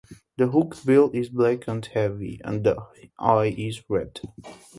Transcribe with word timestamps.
The 0.37 0.47
hooked 0.47 0.83
bill 0.83 1.11
is 1.13 1.29
black 1.29 1.67
and 1.67 1.85
heavy, 1.85 2.41
and 2.43 2.63
the 2.63 2.75
eye 3.19 3.53
is 3.55 3.87
red. 3.87 4.19